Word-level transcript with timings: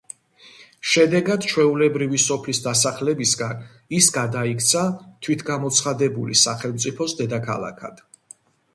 შედეგად, 0.91 1.45
ჩვეულებრივი 1.51 2.21
სოფლის 2.23 2.63
დასახლებისგან 2.69 3.61
ის 4.01 4.09
გადაიქცა 4.19 4.89
თვითგამოცხადებული 5.27 6.43
სახელმწიფოს 6.49 7.19
დედაქალაქად. 7.25 8.07